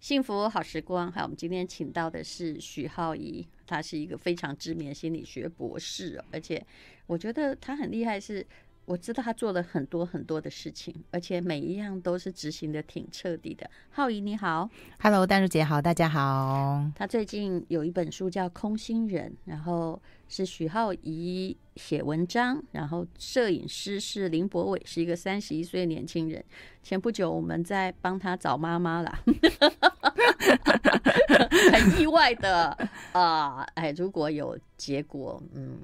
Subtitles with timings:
[0.00, 6.66] 幸福好时光，好我们今天请到的是许浩怡，他是一个非常知名的心理学博士，而且
[7.06, 8.44] 我觉得他很厉害是。
[8.90, 13.70] 我知道他做了很多很多的事情，而且每一样都是执行的挺彻底的。
[13.90, 16.84] 浩怡你好，Hello，丹如姐好，大家好。
[16.96, 26.44] 他最近有一本书叫《空心人》，然后是许浩怡写文章，然后摄影师是林博伟，是一个三十一岁的年轻人。
[26.82, 29.20] 前不久我们在帮他找妈妈啦，
[31.72, 32.76] 很意外的
[33.12, 35.78] 啊，哎，如果有结果，嗯，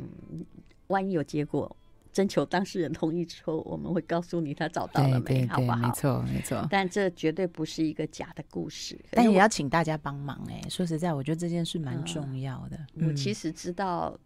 [0.88, 1.76] 万一有结果。
[2.16, 5.76] 征求当事人同意之后，我们会告诉你他找到了没，好不好？
[5.76, 6.66] 没错，没错。
[6.70, 10.58] 但这绝对不是一个假的故事，但也要请大家帮忙哎。
[10.70, 12.78] 说实在，我觉得这件事蛮重要的。
[12.94, 14.18] 嗯、我其实知道，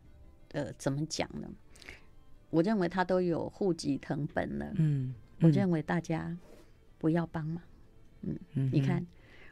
[0.53, 1.49] 呃，怎么讲呢？
[2.51, 4.73] 我认为他都有户籍成本了。
[4.77, 6.37] 嗯，我认为大家
[6.97, 7.61] 不要帮忙。
[8.21, 9.05] 嗯，嗯，你看，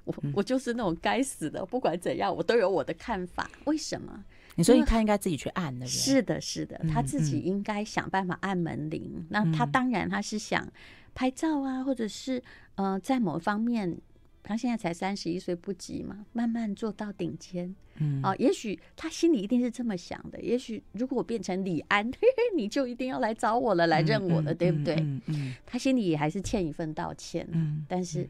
[0.04, 3.50] 我我就是那种该死的，不管怎样，我都有我的看法。
[3.64, 4.24] 为什么？
[4.58, 9.12] 你说他应该自己去按的，是的，是的，他自己应该想办法按门铃。
[9.14, 10.68] 嗯、那他当然他是想
[11.14, 12.42] 拍照啊，或者是
[12.74, 13.96] 呃，在某方面，
[14.42, 17.72] 他现在才三十一岁，不急嘛，慢慢做到顶尖。
[18.00, 20.40] 嗯啊、呃，也许他心里一定是这么想的。
[20.40, 22.08] 也许如果我变成李安，
[22.56, 24.94] 你就一定要来找我了，来认我了，嗯、对不对？
[24.96, 27.48] 嗯，嗯，嗯，他心里也还是欠一份道歉。
[27.52, 28.28] 嗯，但是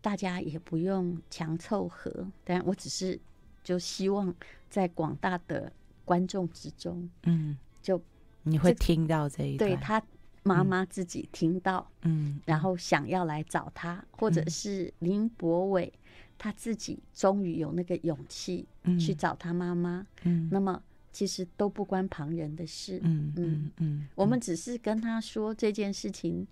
[0.00, 2.26] 大家也不用强凑合。
[2.44, 3.18] 但我只是
[3.64, 4.34] 就希望。
[4.70, 5.72] 在广大的
[6.04, 8.00] 观众之中，嗯，就
[8.44, 10.00] 你会听到这一段，对他
[10.44, 15.92] 妈妈自己听到，嗯，然后想要来找他，或者是林博伟
[16.38, 18.64] 他自己终于有那个勇气
[18.96, 20.80] 去找他妈妈，嗯，那么
[21.10, 26.46] 其实都不关旁人的事，嗯嗯嗯，我们只是跟他说这件事情，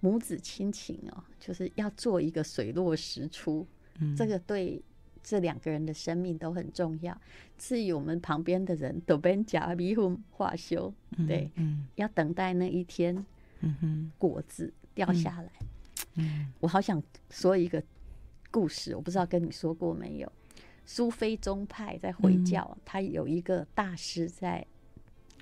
[0.00, 3.64] 母子亲情哦，就是要做一个水落石出，
[4.00, 4.82] 嗯，这个对。
[5.22, 7.18] 这两个人的生命都很重要。
[7.56, 10.92] 至于我们旁边的人，都边假迷糊化修，
[11.26, 13.24] 对，嗯，要等待那一天，
[13.60, 15.50] 嗯，果子掉下来。
[16.14, 17.82] 嗯，我好想说一个
[18.50, 20.32] 故事，我不知道跟你说过没有？
[20.84, 24.66] 苏菲宗派在回教，他有一个大师在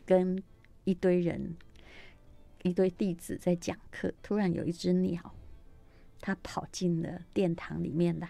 [0.04, 0.40] 跟
[0.84, 1.56] 一堆人、
[2.62, 5.34] 一堆弟子在讲课，突然有一只鸟，
[6.20, 8.28] 它跑进了殿堂里面来。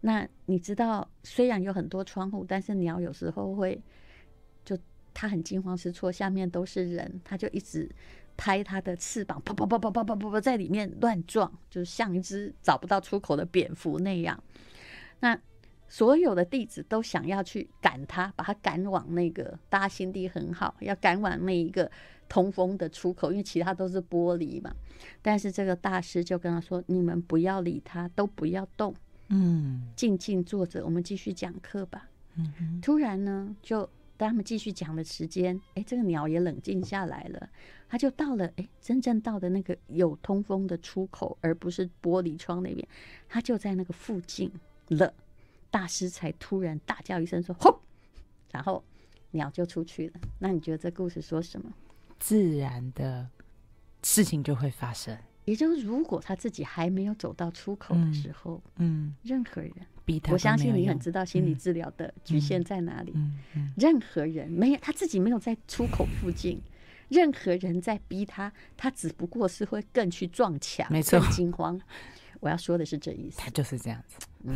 [0.00, 3.82] 那你知道，虽然有很多窗户，但是鸟有时候会，
[4.64, 4.78] 就
[5.12, 7.90] 它很惊慌失措，下面都是人，它就一直
[8.36, 14.40] 拍它的翅膀，啪啪啪啪啪啪啪在里面乱撞，就像一只找不到出口的蝙蝠那样。
[15.20, 15.36] 那
[15.88, 21.90] 所有的弟子都想要去赶它，把它赶往那个，大家心地很好，要赶往那一个
[22.28, 24.72] 通风的出口，因为其他都是玻璃嘛。
[25.22, 28.94] 但是这个大师就跟他说：“你们不要理他，都不要动。”
[29.28, 32.08] 嗯，静静坐着，我们继续讲课吧。
[32.36, 37.48] 嗯哼，突然呢，就当他们继续讲的时间，哎，这个鸟也冷静下来了，
[37.88, 42.86] 它就到了，哎，真正到的那个有通风的出口，而不是玻璃窗那边，
[43.28, 44.50] 它就在那个附近
[44.88, 45.12] 了。
[45.70, 47.82] 大师才突然大叫一声说：“吼！”
[48.50, 48.82] 然后
[49.32, 50.20] 鸟就出去了。
[50.38, 51.70] 那你觉得这故事说什么？
[52.18, 53.28] 自然的
[54.02, 55.16] 事情就会发生。
[55.48, 59.72] 也就是，如果他自己还没有走到出口的时候，嗯，任何人，
[60.30, 63.14] 我相信你很知道心理治疗的局限在哪里。
[63.78, 66.60] 任何人没有他自己没有在出口附近，
[67.08, 71.80] 任何人在逼他，他只不过是会更去撞墙，没错，惊慌。
[72.40, 74.18] 我要说的是这意思，他就是这样子。
[74.44, 74.54] 嗯，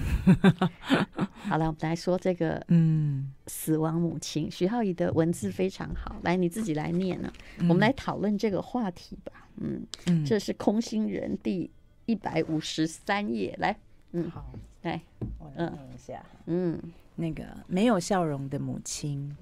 [1.48, 4.50] 好了，我们来说这个，嗯，死亡母亲。
[4.50, 7.32] 许皓宜的文字非常好，来，你自己来念呢。
[7.60, 9.48] 我们来讨论这个话题吧。
[9.56, 9.86] 嗯，
[10.24, 11.70] 这是空心人第
[12.06, 13.76] 一百五十三页，来，
[14.12, 15.00] 嗯，好，来，
[15.38, 16.80] 我来念一下，嗯，
[17.16, 19.36] 那个没有笑容的母亲，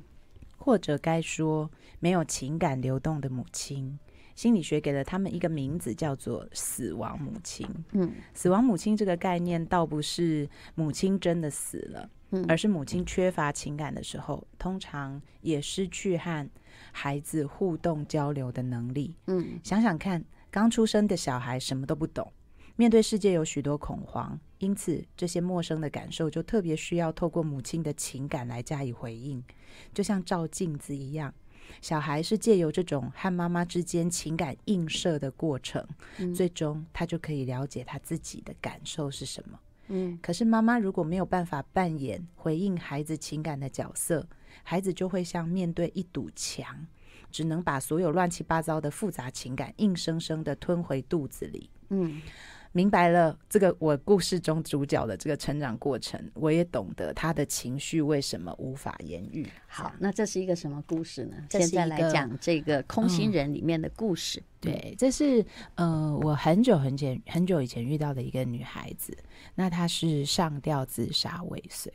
[0.56, 1.70] 或者该说
[2.00, 3.98] 没有情感流动的母亲，
[4.40, 7.68] 心理学给了他们一个名字，叫做死亡母亲。
[7.92, 16.48] 嗯，死亡母亲这个概念，倒不是母亲真的死了，嗯，而是母亲缺乏情感的时候，通常也失去和
[16.90, 19.14] 孩子互动交流的能力。
[19.26, 22.32] 嗯，想想看，刚出生的小孩什么都不懂，
[22.76, 29.44] 面对世界有许多恐慌，因此这些陌生的感受就特别需要透过母亲的情感来加以回应，
[29.92, 31.34] 就像照镜子一样。
[31.80, 35.86] 小孩是借由这种和妈妈之间情感映射的过程，
[36.18, 39.58] 嗯，最终他就可以了解他自己的感受是什么。
[39.88, 44.26] 嗯，可是妈妈如果没有办法扮演回应孩子情感的角色，
[44.62, 46.86] 孩子就会像面对一堵墙，
[47.30, 51.68] 只能把所有乱七八糟的复杂情感硬生生的吞回肚子里。
[51.88, 52.22] 嗯，
[52.72, 59.44] 明白了这个我故事中主角的这个成长过程，我也懂得他的情绪为什么无法言喻。
[59.66, 61.36] 好，那这是一个什么故事呢？
[61.50, 64.38] 现在来讲这个空心人里面的故事。
[64.38, 65.44] 嗯、对，这是
[65.74, 69.16] 呃，我很久很久很久以前遇到的一个女孩子，
[69.54, 71.92] 那她是上吊自杀未遂。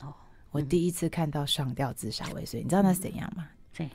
[0.00, 0.14] 哦，
[0.52, 3.48] 我第一次看到上吊自杀未遂，嗯、你知道那是怎样吗？
[3.72, 3.94] 怎样？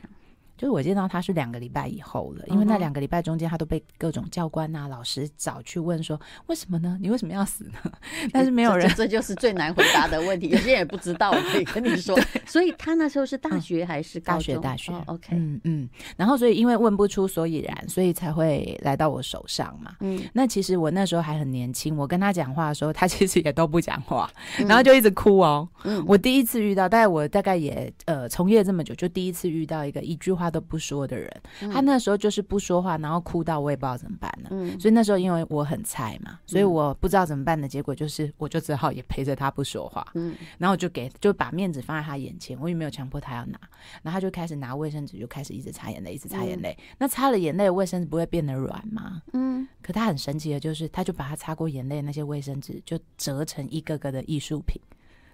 [0.60, 6.98] 就是我见到他是两个礼拜以后了，因为那两个礼拜中间他都被各种教官啊、老师找去问说，为什么呢？
[7.00, 7.92] 你为什么要死呢？
[8.30, 10.50] 但是没有人，这，这就是最难回答的问题。
[10.50, 12.14] 有些人也不知道，我可以跟你说。
[12.44, 14.60] 所以他那时候是大学还是高中？
[14.60, 15.04] 大学，大学。
[15.06, 15.88] OK，嗯嗯。
[16.18, 19.94] 然后所以因为问不出所以然，所以才会来到我手上嘛。
[20.00, 20.20] 嗯。
[20.34, 25.66] 那其实我那时候还很年轻，我跟他讲话的时候，他其实也都不讲话，然后就一直哭哦。
[25.84, 26.04] 嗯。
[26.06, 30.49] 我第一次遇到，大概我大概也呃从业这么久，就第一次遇到一个一句话。
[30.50, 31.30] 都不说的人，
[31.72, 34.48] 他那时候就是不说话，然后哭到我也不知道怎么办了。
[34.50, 40.06] 嗯，所以那时候因为我很菜嘛，所以我不知道怎么办的结果就是，我就只好也陪着他不说话。
[40.14, 43.58] 嗯，然后我就给就把面子放在他眼前，我也没有强迫他要拿，
[44.02, 46.76] 然后他就开始拿卫生纸，就开始一直擦眼泪，一直擦眼泪。
[46.98, 49.22] 那擦了眼泪，卫生纸不会变得软吗？
[49.32, 54.80] 嗯，可他很神奇的就是，他就把他擦过眼泪那些卫生纸就折成一个个的艺术品。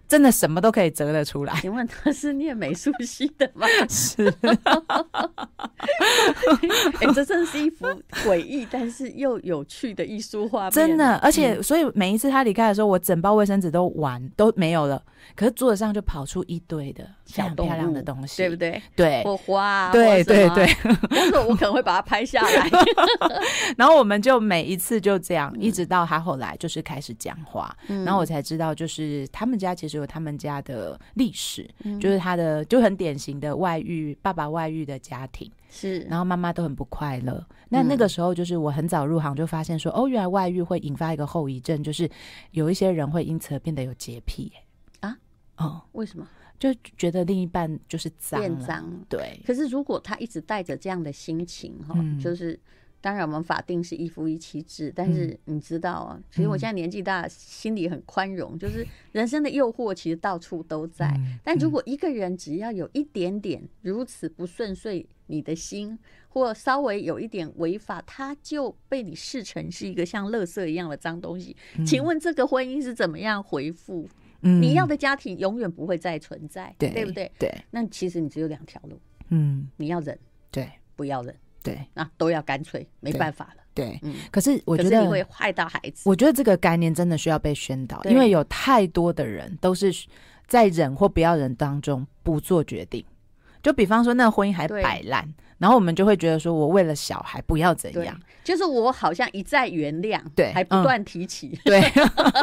[0.08, 1.54] 真的什么都可以折得出来。
[1.60, 3.66] 请问他是念美术系的吗？
[3.88, 4.32] 是。
[7.00, 7.86] 哎，这真是一幅
[8.24, 10.70] 诡异但是又有趣的艺术画。
[10.70, 15.02] 真的，而且所以每一次他离开的时候，我整包卫生纸都完都没有了。
[15.34, 18.80] 可是桌子上就跑出一堆的小漂亮的东西，对不对？
[18.94, 20.68] 对，或花，对对对。
[21.10, 22.70] 但是我可能会把它拍下来。
[23.76, 31.68] 然后我们就每一次就这样，一直到他后来就是开始讲话，然后我才知道，就是他们家其实有他们家的历史，
[32.00, 37.44] 就是他的就很典型的外遇，爸爸外遇的家庭是，然后妈妈都很不快乐。
[37.68, 42.08] 那那个时候就是我很早入行就发现说，哦，原来外遇会引发一个后遗症，就是
[42.52, 44.52] 有一些人会因此而变得有洁癖。
[45.00, 45.16] 啊
[45.56, 46.28] 哦，为什么？
[46.58, 48.90] 就觉得另一半就是脏，变脏。
[49.10, 49.38] 对。
[49.46, 52.58] 可是如果他一直带着这样的心情，哈、嗯，就是
[53.00, 61.14] 当然我们法定是一夫一妻制，但是你知道啊，其实我现在年纪大，心里很宽容，就是人生的诱惑其实到处都在。
[61.44, 65.98] 但如果一个人只要有一点点如此不顺遂，你的心
[66.28, 71.56] 或稍微有一点违法，他就被你视成是一个像垃圾一样的脏东西。
[71.84, 74.08] 请问这个婚姻是怎么样回复？
[74.40, 77.30] 你要的家庭永远不会再存在，对，对不对？
[77.38, 79.00] 对，那其实你只有两条路，
[79.30, 80.16] 嗯，你要忍，
[80.52, 81.34] 对，不要忍，
[81.66, 84.14] 对，那都要干脆，没办法了，对，嗯。
[84.30, 89.92] 可是我觉得你会害到孩子，我觉得这个概念真的需要被宣导，因为有太多的人都是
[90.46, 93.04] 在忍或不要忍当中不做决定，
[93.66, 95.28] 就比方说那个婚姻还摆烂。
[95.58, 98.14] 然后我们就会觉得说，我为了小孩不要怎样，
[98.44, 101.82] 就是我好像一再原谅，对，还不断提起，嗯、对，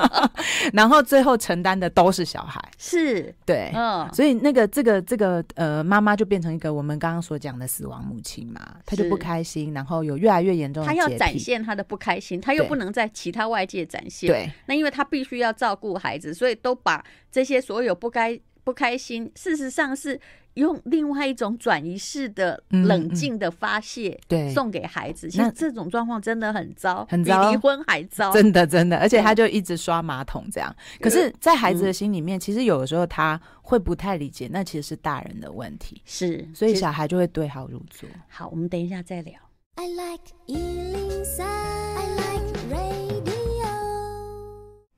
[0.74, 20.20] 然后最后承担的都是小孩，是对，嗯，所以那个这个这个呃，妈妈就变成一个我们刚刚所讲的死亡母亲嘛，她就不开心，然后有越来越严重的，她要展现她的不开心，她又不能在其他外界展现，对，那因为她必须要照顾孩子，所以都把这些所有不该不开心，事实上是。
[20.56, 25.28] 用另外一种转移式的冷静的发泄，对，送给孩子。
[25.28, 28.32] 其实这种状况真的很糟，很糟，比离婚还糟。
[28.32, 30.72] 真的，真的，而且他就一直刷马桶这样。
[31.02, 36.00] 可是，在孩子的心里面，其实有的时候他会不太理解，那其实是大人的问题。
[36.06, 38.08] 是，所以小孩就会对号入座。
[38.28, 39.34] 好，我们等一下再聊。
[39.74, 40.22] I like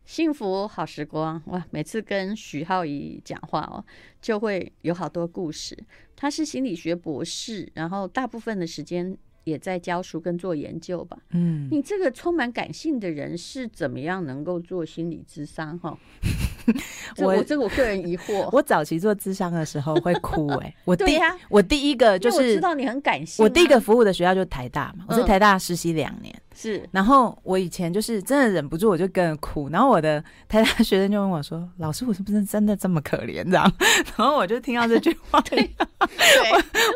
[0.06, 1.66] 幸福好时光哇！
[1.72, 3.84] 每次跟徐浩怡讲话哦，
[4.22, 5.78] 就会有好多故事。
[6.16, 11.18] 他是心理学博士，然后大部分的时间也在教书跟做研究吧。
[11.32, 15.98] 嗯，你这个充满感性的人是怎么样能够做心理智商哈？
[17.18, 18.48] 我我这个我个人疑惑。
[18.54, 26.34] 我早期做智商的时候会哭哎、欸，我 第、啊、我第一个就是我知道你很感性、啊，我第一个服务的学校就是台大嘛，我在台大实习两年。
[26.56, 29.68] 是，然后我以前就是真的忍不住，我就跟着哭。
[29.70, 33.72] 然后我的台大学生就问我说：“老师，我是不是真的这么可怜？”这样，
[34.16, 35.70] 然后我就听到这句话，对，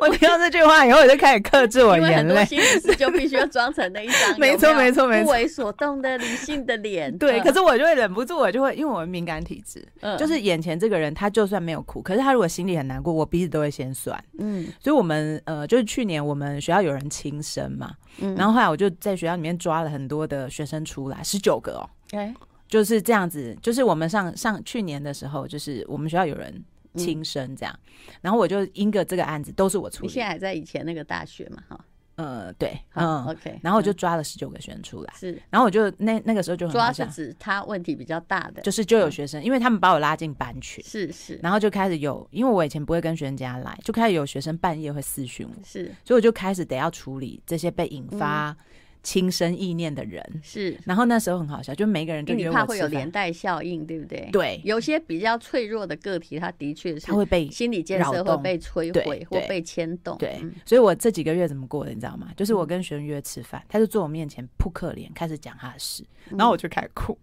[0.01, 2.45] 我 我听到这句话以后，我就开始克制我眼泪。
[2.45, 7.15] 心思就必须要装成那一张没错没错没错不为所动的理性的脸。
[7.17, 14.17] 对，可是我就会忍不住，我就会因为我敏感体质，嗯，就是眼前这个人，他就算没有哭，可是他如果心里很难过，我鼻子都会先酸。
[14.37, 19.48] 嗯，所以我们呃，就是去年我们学校有人轻生嘛，嗯，然后后来我就在学校里面。
[19.57, 22.33] 抓了很多的学生出来，十九个哦，哎，
[22.67, 23.57] 就是这样子。
[23.61, 26.63] 就是我们上上去年的时候，就是我们学校有人
[26.95, 27.79] 轻生这样，
[28.21, 30.03] 然后我就因个这个案子都是我出。
[30.03, 31.63] 你现在还在以前那个大学嘛？
[31.69, 48.55] 哈，呃，对，嗯，OK，然后我就抓了十九个学生出来，是，然后我就那那个时候就很抓是指他问题比较大的，就是就有学生，因为他们把我拉进班群，是是，然后就开始有，因为我以前不会跟学生家来，就开始有学生半夜会私讯我，是，所以我就开始得要处理这些被引发。
[49.01, 50.23] 轻生意念的人。
[50.43, 54.29] 是，然后那时候很好笑，就每个人就觉得你怕会有连带效应，对不对？
[54.31, 60.17] 对，有些比较脆弱的个体，他的确是他会被心理建设会被摧毁或被牵动。
[60.17, 62.29] 对，所以我这几个月怎么过的，你知道吗？
[62.35, 67.17] 就是我跟学生约吃饭，他就坐我面前扑克脸开始讲他的事，然后我就开始哭，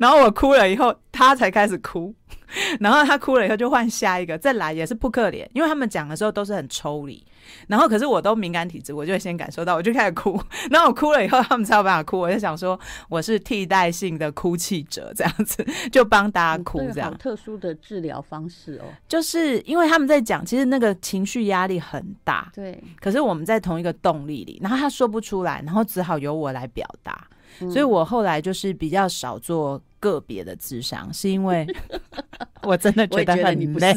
[0.00, 2.14] 然后我哭了以后，他才开始哭，
[2.80, 7.24] 然后他哭了以后就换下一个再来也是扑克脸，因为他们讲的时候都是很抽离。
[7.66, 10.38] 然后可是我都敏感体质，我就会先感受到，我就开始哭。
[10.70, 12.18] 然后我哭了以后，他们才有办法哭。
[12.18, 12.78] 我就想说，
[13.08, 16.78] 我是替代性的哭泣者，这样子 就帮大家哭。
[16.92, 22.50] 这样特殊的治疗方式哦，就是因为他们在讲，其实那个情绪压力很大。
[22.54, 22.78] 对。
[23.00, 27.26] 可是我们在同一个动力里，然后他说不出来，然后只好由我来表达。
[27.58, 31.66] 所以我后来就是比较少做个别的智商，是因为
[32.62, 33.92] 我真的觉得很累，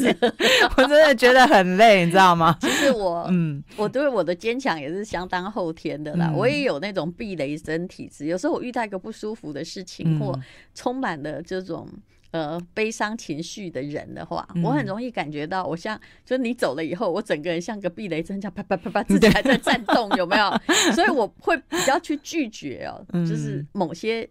[0.76, 2.56] 我真的觉得很累，你知道吗？
[2.60, 6.28] 其实我，嗯，我对我的坚强也是相当后天的啦。
[6.30, 10.40] 嗯、我也有那种避雷针体质，有时候我遇到一个不舒服的事情，嗯、或
[10.74, 11.88] 充满了这种。
[12.32, 20.50] 呃，悲伤情绪的人的话，我很容易感觉到，我像，就你走了以后，我整个人像个避雷针，这样啪啪啪啪， 自己还在颤动，有没有？
[20.94, 24.26] 所以我会比较去拒绝哦，就是某些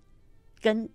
[0.60, 0.90] 跟，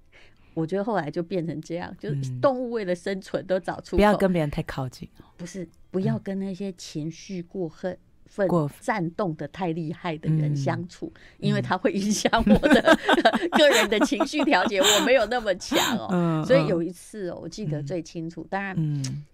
[0.52, 7.96] 我觉得后来就变成这样，就是动物为了生存都找出口，不要跟别人太靠近，不是，不要跟那些情绪过恨。
[8.26, 8.48] 奋
[8.80, 12.80] 战动的太厉害的人相处，嗯、因为他会影响我的、
[13.40, 16.08] 嗯、个人的情绪调节，我没有那么强哦。
[16.10, 18.46] 嗯、所以有一次哦，我记得最清楚。
[18.50, 19.24] 当然，嗯、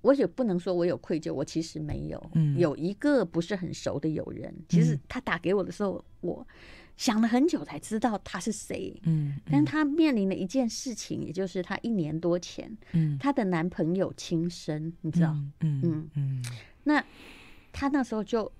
[0.00, 2.30] 我也不能说我有愧疚，我其实没有。
[2.34, 6.46] 嗯、有一个不是很熟的友人，其实他打给我的时候，我
[6.96, 8.98] 想了很久才知道他是谁。
[9.04, 15.36] 嗯，但他面临了一件事情，也就是他一年多前，嗯，他的男朋友轻生，你知道？
[15.60, 16.44] 嗯嗯嗯，
[16.84, 17.04] 那。
[17.72, 18.50] 她那时候就，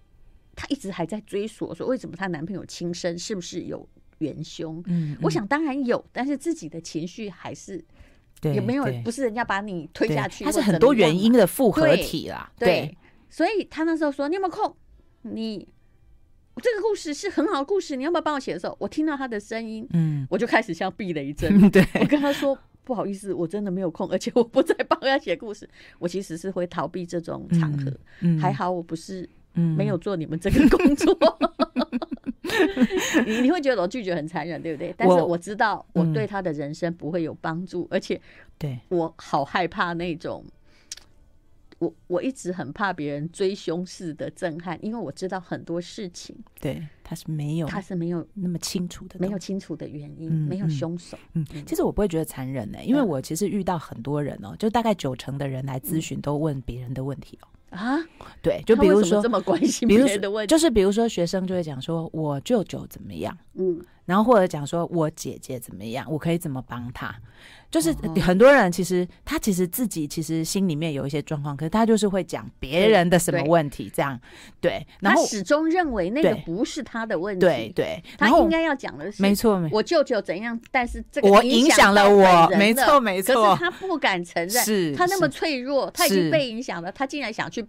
[0.55, 3.88] 她一直还在追索说，为什么她男朋友轻生，是不是有
[4.19, 4.83] 元凶？
[4.87, 7.85] 嗯，我想当然有，但是自己的情绪还是
[8.43, 8.85] 有没有？
[9.05, 12.50] 不是人家把你推下去，它是很多原因的复合体啦。
[12.59, 12.97] 对，
[13.31, 14.77] 所以她那时候说：“你有没有空？
[15.23, 15.67] 你
[16.57, 21.71] 这个故事是很好的故事，你要不要帮我写的时候，我听到她的声音，嗯，我就开始像避雷针。
[21.71, 25.68] 对，我跟她说。”不好意思，我真的没有空， 而且我不再帮他写故事。
[25.99, 27.90] 我其实是会逃避这种场合。
[28.23, 31.14] 嗯嗯、还好我不是没有做你们这个工作。
[33.26, 34.95] 你你会觉得我拒绝很残忍，对不对？
[34.97, 38.18] 但是我知道我对他的人生不会有帮助，嗯、而且
[38.59, 40.42] 对我好害怕那种。
[41.78, 51.16] 我我一直很怕别人追凶式的震撼，因为我知道很多事情，对他是没有，他是没有那么清楚的，没有清楚的原因，嗯、没有凶手。
[51.35, 57.76] 嗯，其实我不会觉得残忍呢、欸，因为我其实遇到很多人哦、喔，就大概九成的人来咨询都问别人的问题哦、喔。
[57.76, 57.99] 啊，
[58.42, 63.37] 对，就比如说这么关心别人的问题，就是比如说学生就会讲说，我舅舅怎么样？
[63.54, 63.80] 嗯。
[64.04, 67.14] 然后或者讲说我姐姐怎么样，我可以怎么帮他？
[67.71, 67.92] 就是
[68.23, 74.18] 很多人其实他其实自己其实心里面有一些状况，可是他就是会讲别人的什么问题这样。
[74.62, 77.40] 对，然后他始终认为那个不是他的问题。
[77.40, 83.35] 对对，他应该要讲的是没错，我舅舅怎样，但是这个我影响了我，没错没错。
[83.35, 87.62] 可是他不敢承认，是他那么脆弱，他已经被影响了，他竟然想去。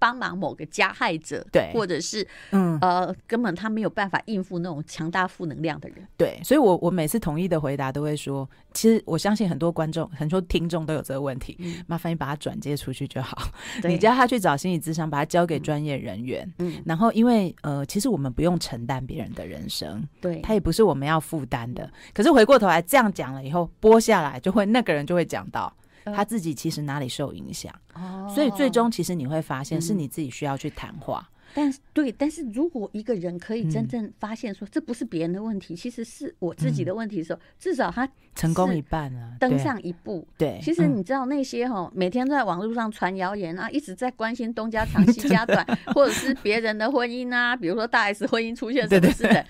[0.00, 2.80] 帮忙某个加害者，对，或者是嗯。
[2.80, 13.36] 呃，根本他没有办法应付那种强大负能量的人，对，所以我我每次统一的回答都会说，其实我相信很多观众、很多听众都有这个问题，嗯、麻烦你把它转接出去就好，
[13.82, 13.92] 对。
[13.92, 25.70] 你叫他去找心理咨商，把它交给专业人员，嗯，然后因为呃，其实我们不用承担别人的人生，对，他也不是我们要负担的，可是回过头来这样讲了以后，播下来就会那个人就会讲到。
[26.14, 31.28] 他自己其实哪里受影响，哦、所以最终其实你会发现是你自己需要去谈话。
[31.28, 40.26] 嗯、但是对，但是如果一个人可以真正发现说这不是别人的问题，嗯、其实是我自己的问题的时候，嗯、至少他成功一半了，登上一步。
[40.38, 49.44] 对，其实你知道那些哈，每天都在网络上传谣言啊，一直在关心东家长西家短， 或者是别人的婚姻啊，比如说大 S 婚姻出现什么事的，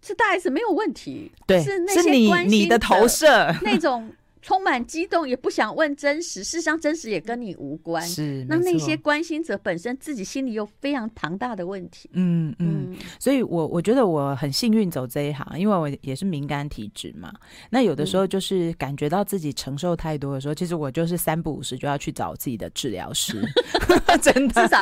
[0.00, 3.54] 是大 S 没有问题，对，是那些关心你的投射。
[3.62, 4.10] 那种。
[4.46, 6.44] 充满激动，也不想问真实。
[6.44, 8.00] 事实上，真实也跟你无关。
[8.06, 12.08] 是，那那些关心者本身自己心里有非常庞大的问题。
[12.12, 17.32] 嗯嗯，嗯，所以我我觉得我很幸运走这一行，因为我也是敏感体质嘛。
[17.70, 23.42] 那有的时候就是感觉到自己承受太多的时候，其实我就是三不五时就要去找自己的治疗师。
[24.22, 24.80] 真的，至少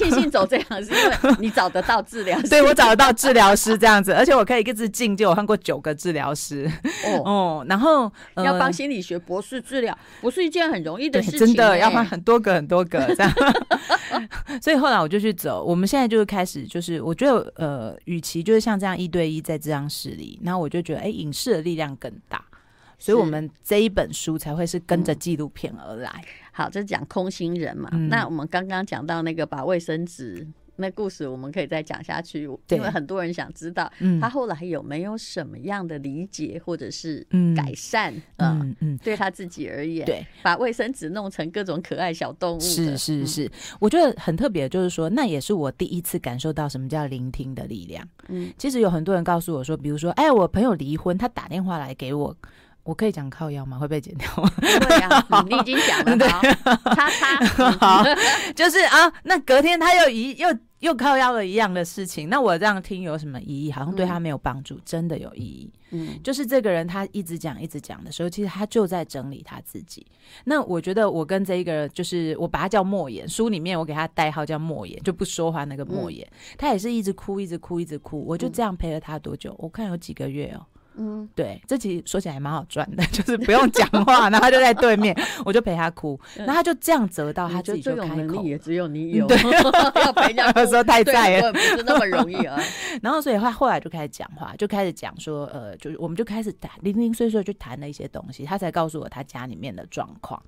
[0.00, 2.48] 庆幸走这行是因为你找得到治疗师。
[2.50, 6.68] 对，我找得到治疗师这样子，而且我可以一直进就我看过九个治疗师。
[7.06, 13.30] 哦哦，然后、呃、要帮心理学博士治疗，不是一件很容易的事情，真的要帮很多个很多个这样。
[14.62, 22.42] 所以后来我就去走，我们现在就是开始，就是我觉得呃，与其就是像这样一对一在这样室里，然后我就觉得哎，影视的力量更大，
[22.98, 26.10] 所以我们这一本书才会是跟着纪录片而来。
[26.16, 30.46] 嗯、好，这讲空心人嘛，嗯、那我们刚刚讲到那个把卫生纸。
[30.80, 48.06] 那故事我们可以再讲下去，因为很多人想知道他后来有没有什么样的理解或者是改善嗯嗯，对他自己而言，对，把卫生纸弄成各种可爱小动物，是是是，我觉得很特别，就是说那也是我第一次感受到什么叫聆听的力量。
[48.28, 52.34] 嗯，其实有很多人告诉我说，比如说，哎，我朋友离婚，他打电话来给我。
[52.90, 53.78] 我可以讲靠腰吗？
[53.78, 54.50] 会被剪掉吗？
[54.58, 58.04] 对呀，你已经讲了， 对，他他 好，
[58.52, 60.48] 就是啊，那隔天他又一又
[60.80, 63.70] 又靠腰了一样的事情，那我这样听有什么意义？
[63.70, 65.72] 好像对他没有帮助，真的有意义。
[65.92, 70.04] 嗯，就是这个人他一直讲一直讲的时候，其实他就在整理他自己。
[70.42, 76.26] 那我觉得我跟这一个人，就是我把他叫莫言，书里面我给他代号叫莫言，就不说话那个莫言，
[76.58, 78.24] 他也是一直哭，一直哭，一直哭。
[78.26, 79.54] 我就这样陪了他多久？
[79.60, 80.66] 我看有几个月哦。
[80.96, 89.36] 嗯，对，这其实说起来蛮好赚的， 就是不用讲话，然后他就在对面，我就陪他哭，然后他就这样折到他自己就开口，也只有你有，对，
[90.02, 92.60] 要陪人家有时候太在了，不是那么容易啊。
[93.02, 100.42] 然后所以他后来就开始讲话，就开始讲说，呃，就是我们就开始谈零零碎碎就谈了一些东西，他才告诉我他家里面的状况。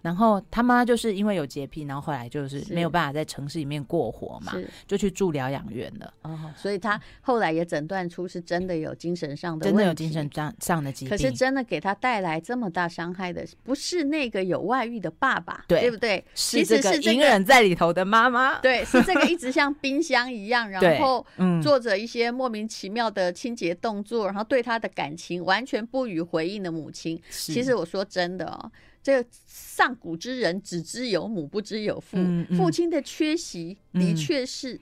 [0.00, 4.52] 然后他妈就是因为有洁癖，然后后来就是没有办法在城市里面过活嘛，
[4.86, 6.12] 就去住疗养院了。
[6.22, 9.81] 哦，所以他后来也诊断出是真的有精神上的问题。
[9.86, 16.24] 有精神上上的疾病，可是真的给他带来这么大伤害的，不是那个有外遇的爸爸，对，对不对？
[16.34, 21.26] 是这个隐忍在里头的妈妈，对，是这个一直像冰箱一样， 然后
[21.62, 27.20] 做着一些莫名其妙的清洁动作，然后对他的感情完全不予回应的母亲。
[27.30, 28.70] 其实我说真的哦，
[29.02, 34.80] 这个上古之人只知有母，不知有父，嗯嗯、父亲的缺席的确是。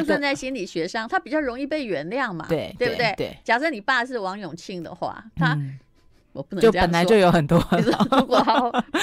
[0.00, 3.14] 就算在心理学上，他比较容易被原谅嘛，对，对不对？
[3.16, 5.56] 对，假设你爸是王永庆的话，他。
[6.32, 7.58] 嗯我不能就本来就有很多，
[8.18, 8.54] 如果他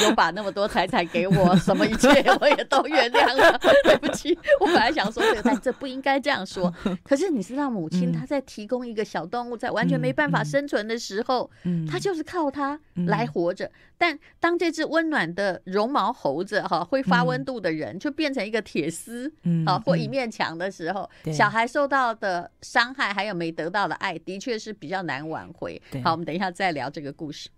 [0.04, 2.10] 有把那么多财产给我，什么一切
[2.42, 3.60] 我也都原谅了。
[3.84, 6.74] 对不起，我本来想说这个，但这不应该这样说。
[7.04, 11.50] 可是你知道，母亲她在提供一个小动物，在完全没办法生存的时候，
[11.88, 13.70] 她就是靠它来活着。
[13.96, 19.32] 但当这只温暖的绒毛猴子哈会发温度的人，就变成一个铁丝
[19.68, 25.80] 啊或一面墙的时候，小孩受到的伤害还有没得到的爱，的确是比较难挽回。
[26.02, 27.14] 好，我们等一下再聊这个。
[27.20, 27.50] 故事，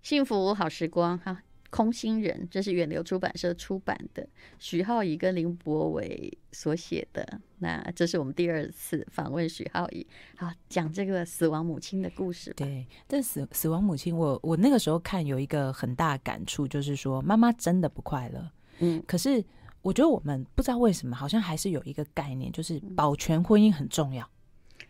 [0.00, 4.24] 幸福好时光哈，空心人，这是远流出版社出版的，
[4.60, 7.40] 许皓宜跟林博伟所写的。
[7.58, 10.06] 那这是我们第二次访问许皓宜，
[10.36, 12.52] 好，讲这个死亡母亲的故事。
[12.52, 18.48] 对，这死死亡母亲，我我那个时候看有一个很大感触，就是说妈妈真的不快乐。
[18.78, 19.44] 嗯，可是。
[19.82, 24.26] 我觉得我们不知道为什么，好像还是有一个概念，就是保全婚姻很重要。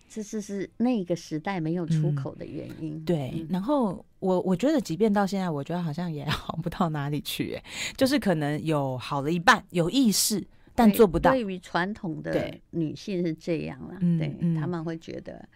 [0.08, 2.96] 这是是那个时代没有出口的原因。
[2.96, 7.54] 嗯、对，然后我我觉得，即便到现在，我觉得好像也 好不到哪里去。
[7.54, 7.64] 哎，
[7.96, 11.30] 就是可能有好了一半，有意识，但做不到。
[11.30, 15.48] 对于传统的女性是这样了，对，嗯、他们会觉得。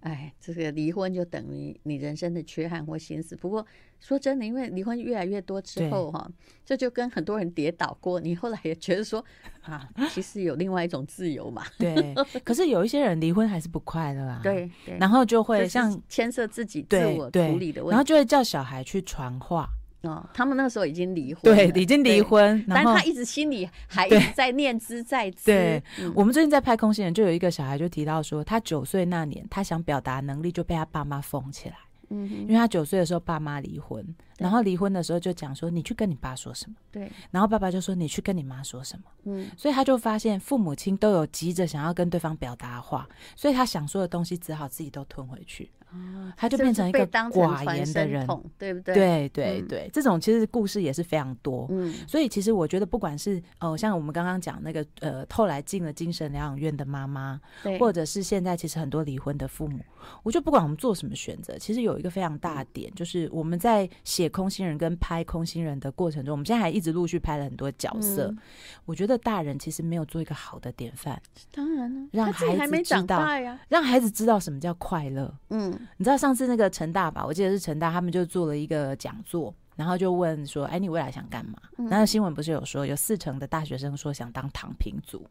[0.00, 3.36] 哎，这个离婚就等于你人生的缺憾或心思。
[3.36, 3.64] 不过
[4.00, 6.30] 说真的，因为离婚越来越多之后，哈，
[6.64, 9.22] 这就跟很多人跌倒过，你后来也觉得说
[9.62, 11.64] 啊，其实有另外一种自由嘛。
[11.78, 12.14] 对。
[12.42, 14.40] 可是有一些人离婚还是不快乐啊。
[14.42, 14.70] 对。
[14.98, 19.68] 然后就会像牵涉自己自我处理的问题，然后就会叫小孩去传话。
[20.02, 25.46] 哦，他们那个时候已经离婚，对，已经离婚，但他一直心里还在念兹在兹。
[25.46, 25.82] 对，
[26.14, 31.76] 我们最近在拍《空心人》，就有一个小孩就提到说，他九岁那年，他想表达能力就被他爸妈封起来。
[32.12, 34.04] 嗯，因为他九岁的时候爸妈离婚，
[34.36, 36.74] 然后离婚的时候就讲说，你去跟你爸说什么？
[36.90, 39.04] 对，然后爸爸就说，你去跟你妈说什么？
[39.26, 45.70] 嗯，所以他就发现父母亲都有急着想要跟对方表达的话，所以他想说的东西只好自己都吞回去。
[45.92, 48.26] 哦，他就变成一个寡言的人，
[48.56, 48.94] 对不对？
[48.94, 51.66] 对对对，这种其实故事也是非常多。
[51.70, 59.80] 嗯，所以其实我觉得，不管是呃，像我们刚刚讲那个呃，后来进了精神疗养院的妈妈，对，或者是现在其实很多离婚的父母，
[60.22, 68.32] 我觉得不管我们做什么选择，其实有一个非常大的点，就是我们在写空心人跟拍空心人的过程中，我们现在还一直陆续拍了很多角色。
[68.84, 71.20] 我觉得大人其实没有做一个好的典范，
[71.52, 73.26] 当然了，让孩子知道，
[73.68, 75.34] 让孩子知道什么叫快乐。
[75.48, 75.79] 嗯。
[75.96, 77.24] 你知道上次那个陈大吧？
[77.24, 81.58] 我记得是陈大，他们就做了一个讲座，然后就问说：“哎，你未来想干嘛？”
[81.90, 85.26] 然后新闻不是有说，有四成的大学生说想当躺平族。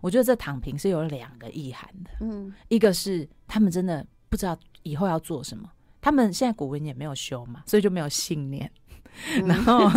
[0.00, 5.68] 我觉得这躺平是有两个意涵的，嗯，一个是他们真的不知道以后要做什么，
[6.00, 8.70] 他们现在古文也没有修嘛，所以就没有信念。
[9.46, 9.90] 然后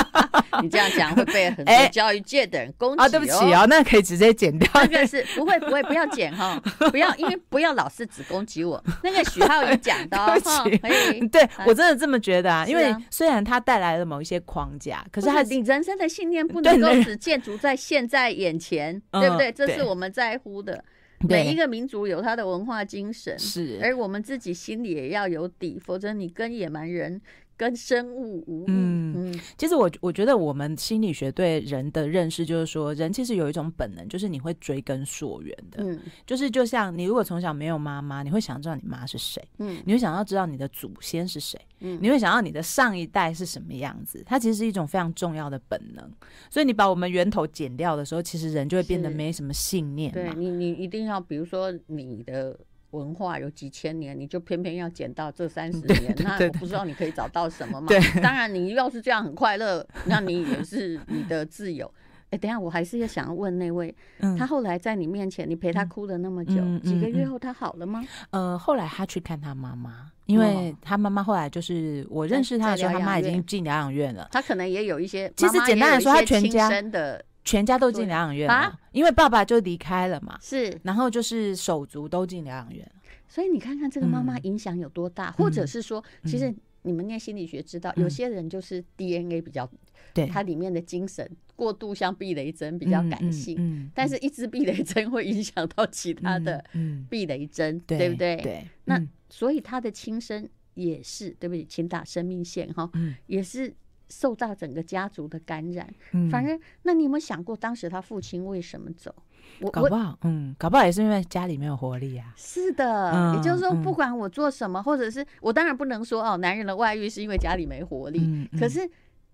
[0.62, 3.08] 你这样讲会被很多教育界的人攻击、哦、啊！
[3.08, 4.68] 对不起啊、哦，那可以直接剪掉。
[4.74, 8.82] 那个是不会不会不要剪哈，不要因为不要老是只攻击我。
[9.02, 10.32] 那个许浩宇讲的、哦，
[10.64, 12.66] 对不起，对我真的这么觉得啊。
[12.66, 19.52] 因为虽然他带来了某一些框架，可是他是你人生的信念不能够只建筑在现在眼前，对不对？
[19.52, 20.82] 这是我们在乎的。
[21.28, 27.20] 每一个民族有他的文化精神，是，而我们自己心里也要有底，否则你跟野蛮人。
[27.60, 28.64] 跟生物无异。
[28.68, 35.84] 嗯，其实我我觉得我们心理学对人的认识就是说，人其实有一种本能，就是你会追根溯源的。
[35.84, 39.46] 嗯，就是就像你如果从小没有妈妈，你会想知道你妈是谁。
[39.58, 41.60] 嗯，你会想要知道你的祖先是谁。
[41.80, 44.22] 嗯，你会想要你的上一代是什么样子。
[44.24, 46.10] 它其实是一种非常重要的本能。
[46.48, 50.10] 所以你把我们源头剪掉的时候，其实人就会变得没什么信念。
[50.12, 52.58] 对你，你一定要比如说你的。
[52.90, 57.86] 文化有几千年，你就偏偏要捡到这三十年，那我不知道你可以找到什么嘛？
[57.88, 61.86] 对， 当然你要是这样很快乐，那你也是你的自由。
[62.24, 68.04] 哎、欸，等一下我还是要想要问那位，嗯、他后来在你面前，你陪他哭了那么久，几个月后他好了吗？
[68.30, 74.28] 呃，后来他去看他妈妈，因为他妈妈后来就是我认识他的时候，他妈已经进疗养院了。
[74.30, 77.24] 他可能也有一些，其实简单来说，他全家的。
[77.44, 80.38] 全家都进疗养院了，啊、因为爸爸就离开了嘛。
[80.42, 82.86] 是，然后就是手足都进疗养院。
[83.26, 89.70] 所以你看看这个妈妈影响有多大，嗯、或者是说，其实你们念心理学知道，嗯、有些人就是 DNA 比较，
[90.12, 96.64] 对、嗯，它里面的精神过度像避雷针比较感性，但是一支避雷针会影响到其他的
[97.08, 98.36] 避雷针，对不对？
[98.36, 98.66] 对。
[98.84, 101.64] 那、嗯、所以他的亲生也是对不对？
[101.64, 103.74] 请打生命线哈，嗯、也是。
[104.10, 109.14] 受到整个家族的感染，嗯、反正，那你有没有想过，当时他父亲为什么走？
[109.60, 112.34] 我搞不好，嗯，搞不好也是因为家里没有活力啊。
[112.36, 118.48] 是的，嗯、也就是说，不管我做什么，嗯、或者是我当然不能说哦，男人的外遇是因为家里没活力。
[118.58, 118.88] 可是，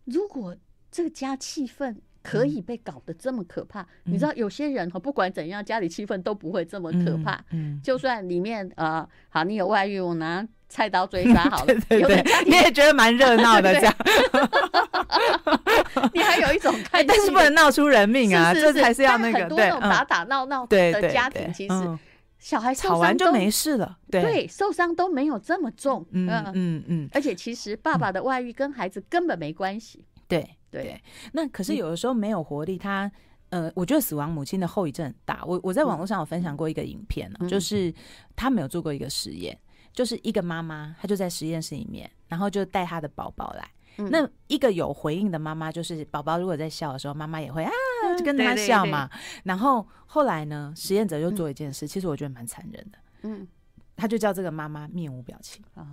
[0.05, 0.55] 如果
[0.91, 7.35] 这个家气氛可以被搞得这么可怕，嗯、你知道，有些人哈，不管怎样，家里气氛都不会这么可怕。
[7.51, 10.47] 嗯，嗯就算里面呃，好，你有外遇，我拿。
[10.69, 13.95] 菜刀追杀 好了，对对对，你也觉得蛮热闹的 这样。
[16.13, 19.41] 你还有一种看，但是不能闹出人命啊，这才是要那个。
[19.41, 21.99] 很多那种打打闹闹的家庭，其实
[22.39, 26.05] 小孩吵完就没事了，对，受伤都没有这么重。
[26.11, 30.05] 嗯嗯嗯，而且其实爸爸的外遇跟孩子根本没关系。
[30.29, 31.01] 对对，
[31.33, 33.11] 那可是有的时候没有活力，他
[33.51, 35.43] 呃，我觉得死亡母亲的后遗症很大。
[35.47, 37.93] 我我在网络上有分享过一个影片，就是
[38.35, 39.57] 他没有做过一个实验。
[39.97, 43.69] 就是一个妈妈，她就在实验室里面，然后就带她的宝宝来。
[43.99, 47.73] 嗯、那一个有回应的妈妈，就是宝宝如果在笑的时候，妈妈也会啊，
[48.19, 49.09] 就跟他笑嘛。
[49.43, 52.99] 然后后来呢，实验者就做一件事，嗯、其实我觉得蛮残忍的。
[53.23, 53.49] 嗯，
[53.97, 55.87] 他就叫这个妈妈面无表情啊，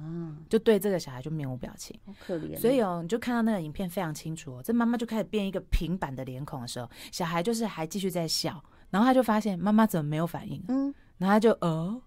[0.50, 2.60] 就对这个小孩就面无表情，好可怜。
[2.60, 10.62] 所以哦，你就看到那个影片非常清楚哦，这妈妈就开始变一个平板的脸孔的时候，小孩就是还继续在笑，然后他就发现妈妈怎么没有反应？
[10.68, 12.02] 嗯，然后他就呃。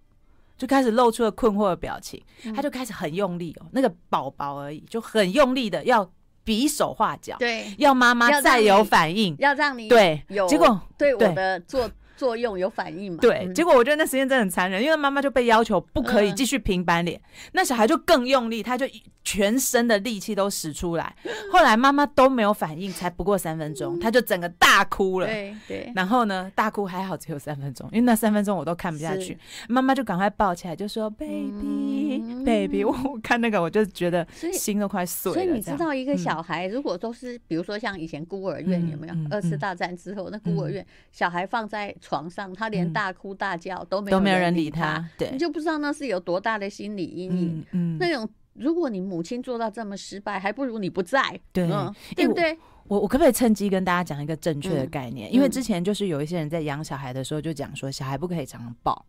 [0.57, 2.21] 就开始露出了困惑的表情，
[2.55, 6.09] 他就开始很用力哦，那个宝宝而已，就很用力的要
[6.43, 13.19] 比手画脚，对，要妈妈再有反应，要让你对，结果对我的做作用有反应嘛？
[13.21, 17.21] 对，结果我觉得那时间真的很残忍，因为妈妈就被要求不可以继续平板脸，
[17.53, 18.85] 那小孩就更用力，他就。
[19.23, 21.13] 全身的力气都使出来，
[21.51, 25.27] 后来妈妈都没有反应，才不过三分钟，他就整个大哭了。
[25.27, 35.33] 对对，然后呢，大哭还好只有三分钟，因为那三分钟我都看不下去，妈妈就赶快抱起来，就说：“baby baby。”我看那个我就觉得心都快碎了。
[35.33, 39.13] 所以你知道，一个小孩如果都是，比如说像以前孤儿院有没有？
[39.29, 47.65] 二次大战之后那孤儿院小孩放在床上，他连大哭大叫都没有都没有人理他，对，你就不知道那是有多大的心理阴影。
[47.71, 52.57] 嗯，那种如果你母亲做到这么失败，还不如你不在，对，嗯，对不对？
[52.87, 55.33] 我我可不可以趁机跟大家讲一个正确的概念？
[55.33, 59.05] 因为之前就是有一些人在养小孩的时候就讲说，小孩不可以常常抱。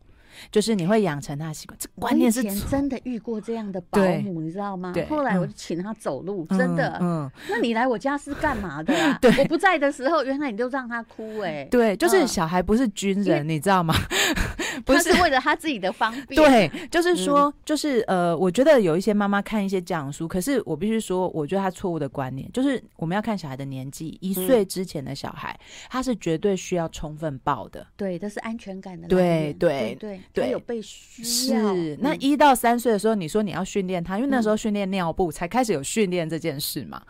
[0.51, 4.95] 就是你会养成他的习惯，这观念是真的遇过这样的保姆，你知道吗？
[5.09, 6.99] 后来我就请他走路，真的。
[7.01, 9.19] 嗯，那你来我家是干嘛的啊？
[9.23, 11.65] 对，我不在的时候，原来你就让他哭哎。
[11.71, 13.95] 对，就是小孩不是军人，你知道吗？
[14.85, 16.41] 不是为了他自己的方便。
[16.41, 25.59] 对，就是说，就是呃，我觉得有一些妈妈看一些讲书，可是我必须说，我觉得他错误的观念就是我们要看小孩的年纪，一岁之前的小孩，
[25.91, 27.85] 他是绝对需要充分抱的。
[27.97, 29.09] 对，这是安全感的。
[29.09, 30.21] 对对对。
[30.33, 31.75] 对，有被需要。
[31.75, 37.03] 是，那一到三岁的时候，你说你要训练他，因为那时候训练尿布才开始有训练这件事嘛。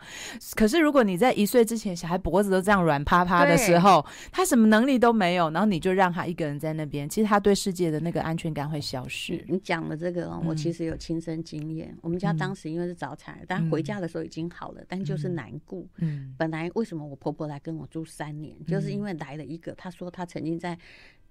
[0.55, 9.43] 可是如果你在一岁之前，小孩脖子都这样软趴趴的时候，他什么能力都没有，然后你就让他一个人在那边，其实他对世界的那个安全感会消失。
[9.47, 11.95] 你讲的这个，我其实有亲身经验。
[12.01, 15.85] 我们家当时因为是早产，但回家的时候已经好了，但就是难过。
[15.97, 20.77] 嗯，本来为什么我婆婆来跟我住三年，就是因为来了一个，她说她曾经在。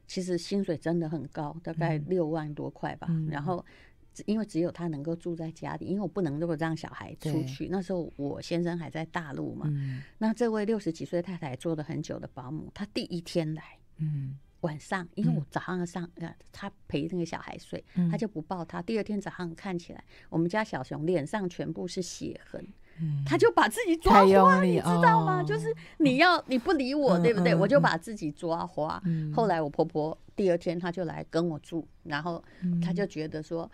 [0.09, 3.07] 其实薪水真的很高，大概六万多块吧。
[3.11, 3.65] 嗯、然后，
[4.27, 7.69] 因为只有他能够住在家里，因为我不能如果让小孩出去。
[7.71, 9.67] 那时候我先生还在大陆嘛。
[9.69, 13.63] 嗯、那这位六十几岁太太做了很久的保姆，她第一天来，
[13.99, 16.11] 嗯、晚上因为我早上上，
[16.51, 18.83] 她陪那个小孩睡，她就不抱他。
[18.83, 22.67] 第二天早上看起来，我们家小熊脸上全部是血痕。
[23.25, 25.43] 他就把自己抓花，你知道吗？
[25.43, 27.55] 就是你要你不理我，对不对？
[27.55, 29.01] 我就把自己抓花。
[29.35, 32.43] 后来我婆婆第二天她就来跟我住，然后
[32.83, 33.71] 她就觉得说。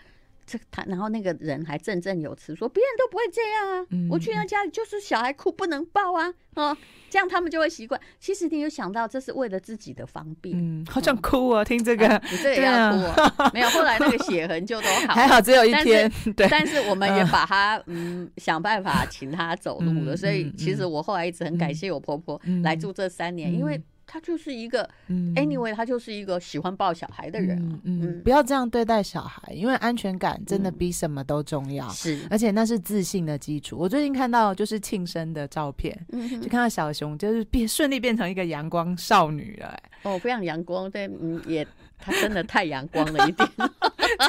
[0.47, 6.77] 这他，然后那个人还振振有词说，别人都不会这样啊，嗯、我去他家里就是小孩哭不能抱啊，哦，
[7.09, 8.01] 这样他们就会习惯。
[8.21, 13.51] 其实你有想到这是为了自己的方便，嗯，好想哭啊，听这个，啊、你这也要哭啊？
[13.55, 23.81] 没有，后来那个血痕就都好，还好只有一天，对，但是我们也把他嗯想办法请他走路了，所以其实我后来一直很感谢我婆婆来住这三年，因为。
[24.14, 27.59] 他就是一个嗯，anyway，他就是一个喜欢抱小孩的人。
[27.59, 31.88] 嗯嗯，不要这样对待小孩，因为安全感真的比什么都重要。
[31.88, 33.77] 是，而且那是自信的基础。
[33.77, 35.98] 我最近看到就是庆生的照片，
[36.40, 39.77] 就看到小熊就是变顺利变成一个阳光少女了。
[40.05, 41.66] 哦，非常阳光，对，嗯，也
[42.05, 43.49] 他真的太阳光了一点，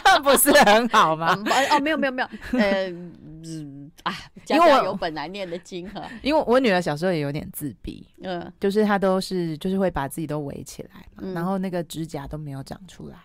[0.03, 1.35] 这不是很好吗？
[1.71, 2.89] 哦，没有没有没有，呃。
[3.47, 4.11] 嗯啊，
[4.47, 13.19] 因为我有本难念的经哈，因为我女儿小时候也有点自闭，嗯，就是她都是就是会把自己都围起来嘛，嗯、然后那个指甲都没有长出来，哦，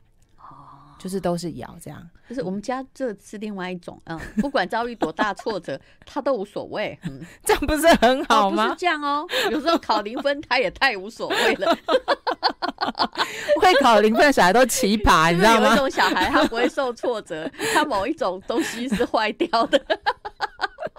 [1.01, 2.09] 就是都是摇这样。
[2.29, 8.65] 就是我们家这是另外一种，嗯，不管遭遇多大挫折， 他都无所谓，嗯，这样不是很好吗？
[8.65, 11.77] 哦、不是这样哦，有时候考零分，他也太无所谓了。
[13.61, 15.69] 会考零分的小孩都奇葩， 你知道吗？
[15.69, 19.81] 有一种小孩他不会受挫折，他某一种东西是坏掉的，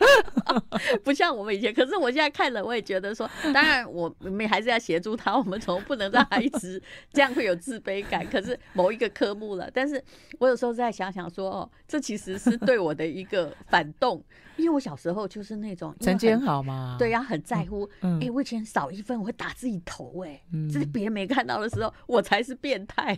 [1.03, 1.73] 不像我们以前。
[1.73, 6.81] 可是我现在看了，我也觉得说，当然我们还是要协助他，我们从不能让他一直
[7.13, 8.25] 这样会有自卑感。
[8.27, 10.03] 可是某一个科目了，但是
[10.39, 14.23] 我有时候在想想说，哦，这其实是对我的一个反动。
[14.57, 17.89] 因为我小时候就是那种成绩很好嘛，对呀，很在乎。
[18.01, 20.39] 哎，我以前少一分我会打自己头，哎，
[20.71, 23.17] 这是别人没看到的时候，我才是变态。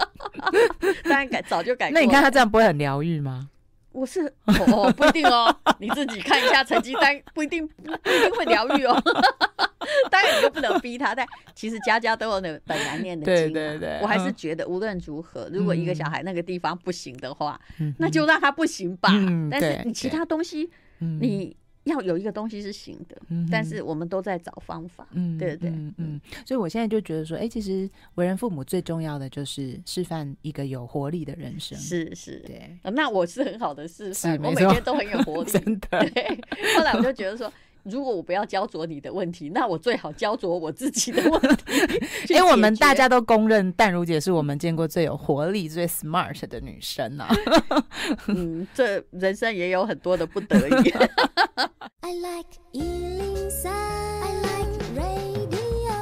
[1.04, 1.90] 当然改早就改。
[1.92, 3.50] 那你看他这样不会很疗愈吗？
[3.94, 9.00] 我是 哦，不一定哦，你自己看一下成绩单， 不一定不一定会疗愈哦。
[10.10, 13.52] 当然你就不能逼他，但其实家家都有那本难念的经。
[13.52, 17.58] 对对对，我还是觉得无论如何，如果一个小孩那个地方不行的话，
[17.98, 19.10] 那就让他不行吧。
[19.50, 21.56] 但是你其他东西，你。
[21.84, 36.10] 要有一个东西是行的，嗯、但是我们都在找方法，嗯，对对对，嗯，嗯，所以我现在就觉得说，哎、欸，其实为人父母最重要的就是示范一个有活力的人生，是是，对，那我是很好的示范，我每天都很有活力， 真的。
[36.10, 36.40] 对，
[36.76, 37.52] 后来我就觉得说。
[37.84, 41.64] 如果我不要焦灼你的问题，那我最好焦灼我自己的问题。
[42.30, 47.28] 因 为我们大家都公认淡如姐是我们见过最有活力、最 smart 的女生啊。
[48.28, 50.72] 嗯，这人生也有很多的不得已。
[52.00, 55.94] I like 103, I like radio。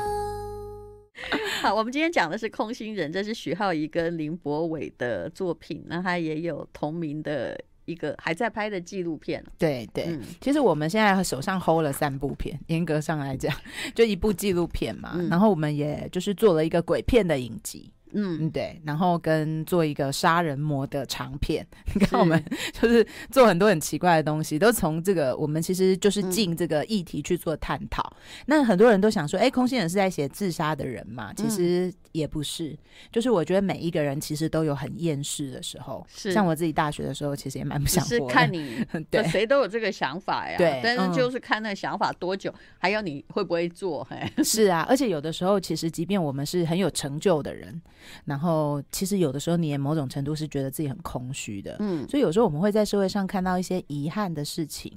[1.62, 7.60] 好，我们今天讲的是空心人，这是徐浩宜跟林柏伟的作品，那他也有同名的。
[7.84, 13.54] 一个还在拍的纪录片，对对，嗯、其实我们现在手上 hold 了三部片， 严格上来讲，
[13.94, 22.42] 就一部纪录片嘛，嗯、然后我们也就是做了一个鬼片的影集，嗯，对，然后跟做一个杀人魔的长片，你看我们
[22.80, 28.02] 就是做很多很奇怪的东西，都从这个我们其实就是进这个议题去做探讨。
[28.16, 31.32] 嗯、那很多人都想说，哎，空心人是在写自杀的人嘛？
[31.34, 32.78] 其实也不是，嗯、
[33.10, 36.06] 就是我觉得每一个人其实都有很厌世的时候。
[36.08, 38.16] 是，像我自己大学的时候，其实也蛮不想活的。
[38.16, 40.56] 是看你， 对，谁都有这个想法呀。
[40.58, 44.06] 对，但是就是看那个想法多久，嗯、还有你会不会做。
[44.10, 47.80] 嘿，是啊，而且有的时候，其实即便我们是很有成就的人。
[48.24, 54.92] 然后，其实有的时候你也某种程度是觉得自己很空虚的，嗯，所以有时候我们会在社会上看到一些遗憾的事情。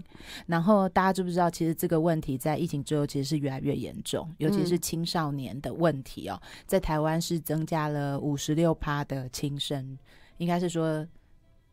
[0.48, 9.98] 然后大家知不知道，其实这个问题在疫情之后其实是越来越严重，尤其是青少年的问题哦，在台湾是增加了五十六趴的轻生，
[10.38, 11.06] 应该是说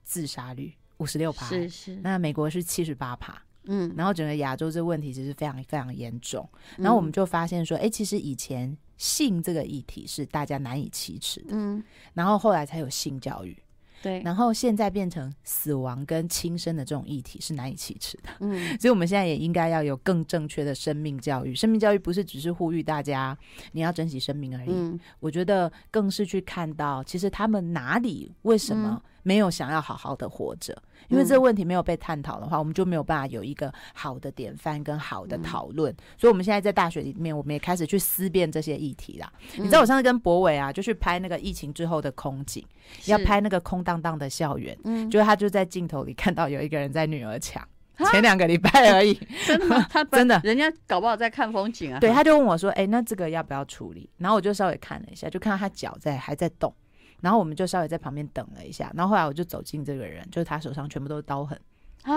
[0.04, 1.96] 自杀率五十六趴，是是。
[2.02, 6.48] 那美国是七十八趴，嗯，然后整个亚洲这个问题其实非常非常严重。
[6.76, 8.76] 然后我们就发现说，哎，其实以前。
[9.02, 11.82] 性这个议题是大家难以启齿的，嗯，
[12.14, 13.56] 然后后来才有性教育，
[14.00, 21.52] 对，然后现在变成死亡跟轻生的这种议题是难以启齿的，嗯， 所以我们现在也应该要有更正确的生命教育。
[21.52, 23.36] 生命教育不是只是呼吁大家
[23.72, 30.76] 你要珍惜生命而已，嗯，我觉得更是去看到其实他们哪里为什么没有想要好好的活着。
[31.08, 35.94] 因为这个问题没有被探讨的话，我们就没有办法有一个好的典范跟好的讨论。
[36.16, 39.30] 所以，我们现在在大学里面，我们也开始去思辨这些议题啦。
[39.56, 42.64] 你知道，我上次跟博伟啊，就去拍那个疫情之后的空景，
[43.06, 44.78] 要拍那个空荡荡的校园。
[44.84, 47.66] 嗯，就是他就在镜头里看到有一个人在女儿墙。
[48.10, 49.12] 前两个礼拜而已，
[49.46, 49.86] 真的吗？
[49.90, 52.00] 他 真的，人家搞不好在看风景啊。
[52.00, 56.74] 对，他就问我说：“哎，那这个要不要处理？”然后我就稍微看了一下，就看到他脚在还在动。
[57.22, 61.58] 然后我们就稍微在旁边等了一下，然后后来我就走近这个人，就是他手上全部都是刀痕
[62.02, 62.12] 啊，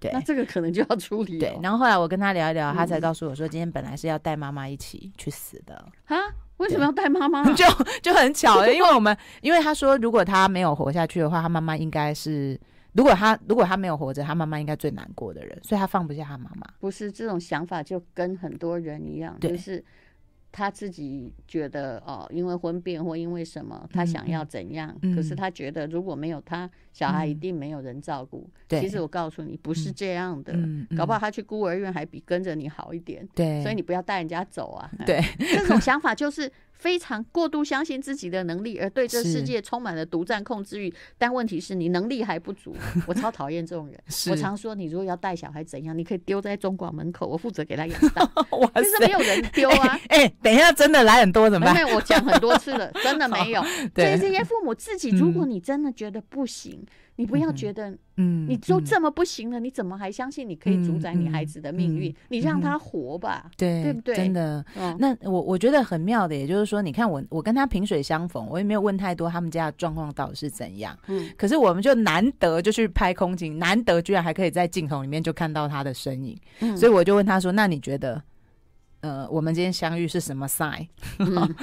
[0.00, 1.38] 对，那这个可能就要处理。
[1.38, 5.74] 对，然后后来我跟他聊一聊，他才告诉我说，今天本来是要带妈妈一起去死的
[6.06, 6.16] 啊，
[6.58, 7.42] 为什么要带妈妈？
[7.52, 7.64] 就
[8.00, 12.56] 就很巧了，因为我们 因为他说，如果他没有活下去的话，他妈妈应该是，
[12.92, 16.64] 如果他如果他没有活着，他妈妈应该最难过的人，所以他放不下他妈妈。
[16.78, 19.84] 不是这种想法，就跟很多人一样，就是。
[20.56, 24.96] 他自己觉得哦，因为婚变或因为什么，他想要怎样？
[25.02, 28.48] 嗯、可是他觉得如果没有他，小孩一定没有人照顾。
[28.68, 30.56] 嗯、其实我告诉你，不是这样的。
[30.96, 33.28] 搞不好他去孤儿院还比跟着你好一点。
[33.34, 34.88] 对，所以你不要带人家走啊。
[35.04, 35.20] 对，
[35.52, 36.48] 这种想法就是。
[36.84, 40.92] 非常过度相信自己的能力，而对这世界充满了独占控制欲。
[41.16, 43.98] 但问题是你能力还不足，我超讨厌这种人。
[44.30, 48.22] 我常说，你如果要带小孩怎样，你可以丢在中广门口，我负责给他养大。
[48.76, 49.98] 其实塞没有人丢啊。
[50.12, 51.74] 哎、欸欸，等一下，真的来很多怎么办？
[51.80, 53.62] 因为我讲很多次了，真的没有。
[53.94, 56.80] 对，所以这些父母自己，如果你真的觉得不行。
[56.82, 62.14] 嗯你不要觉得，嗯，你都这么不行了，你怎么还相信你可以主宰你孩子的命运？
[62.28, 64.16] 你让他活吧，对，对不对？
[64.16, 64.64] 真的，
[64.98, 76.36] 那我我觉得很妙的，也就是说，你看我我跟他萍水相逢，我也没有问太多他们家的状况到底是怎样，嗯，可是我们就难得就去拍空景，难得居然还可以在镜头里面就看到他的身影，
[76.76, 78.20] 所以我就问他说：“那你觉得？”
[79.04, 80.88] 呃，我们今天相遇是什么 sign？
[81.18, 81.54] 嗯、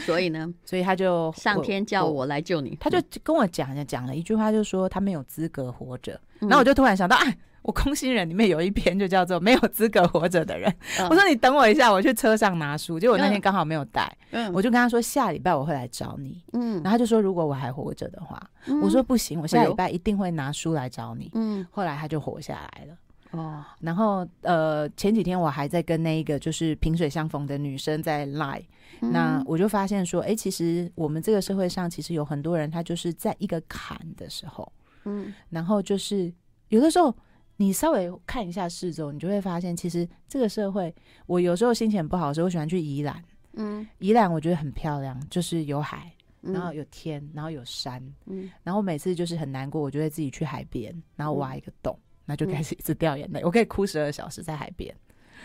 [0.00, 6.20] 所以呢， 所以他就上天叫我来救你，他就跟我讲讲了一句话，就说他没有资格活着。
[6.40, 10.70] 嗯、然后我就突然想到，哎，我空心人里面有一篇就叫做没有资格活着的人。
[10.98, 13.00] 嗯、我说你等我一下，我去车上拿书。
[13.00, 16.42] 结果我那天刚好没有带，嗯、我就跟他说下礼拜我会来找你。
[16.52, 21.30] 嗯，然后他就说如果我还活着的话，嗯、我说不行，我下礼拜一定会拿书来找你。
[21.32, 22.94] 嗯，后来他就活下来了。
[23.32, 28.64] 哦，然后呃，前几天我还在跟那一个就是萍水相逢的女生在 line，
[29.00, 34.70] 嗯，那我就发现说，哎，其实我们这个社会上其实有很多人，他就是在一个坎的时候，
[35.04, 36.32] 嗯，然后就是
[36.70, 37.14] 有的时候
[37.56, 40.92] 你稍微看一下四周，你就会发现，其实这个社会，
[41.26, 51.96] 我有时候心情不好的时候，我喜欢去宜兰，嗯，宜兰我觉得很漂亮，就是有海，然后有天，然后有山，嗯，然后每次就是很难过，我就会自己去海边，然后挖一个洞。
[52.30, 54.94] 那就开始一直掉眼泪，嗯、我可以哭十二小时在海边。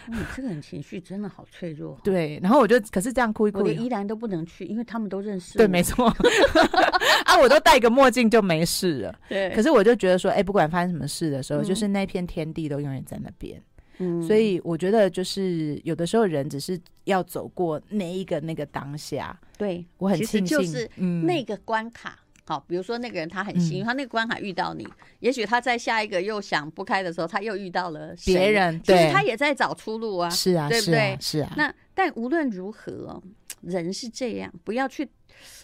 [0.08, 2.00] 你、嗯、这个人情绪真的好脆弱。
[2.06, 5.58] 对，然后我就可是这样哭一哭，我依然都不能去，因为他们都认识。
[5.58, 6.06] 对，没错。
[7.26, 9.19] 啊，我都戴个墨镜就没事了。
[9.28, 9.50] 对。
[9.56, 13.60] 可是我就觉得说，哎、欸，不管发生什么事的时候，嗯、就是那片天地都永远在那边。
[13.98, 14.21] 嗯。
[14.21, 19.36] 所以我觉得，就是有的时候人只是要走过那一个那个当下。
[19.58, 20.88] 对，我很庆幸，就是
[21.24, 22.12] 那个关卡。
[22.12, 24.88] 嗯好，比如说那个人他很幸运，嗯、他那个关卡遇到你，
[25.19, 31.17] 也许他在下一个又想不开的时候，他又遇到了别人，对，其实他也在找出路啊，是啊，对不对？
[31.19, 31.47] 是啊。
[31.47, 33.19] 是啊，那但无论如何，
[33.62, 35.10] 人是这样，不要去。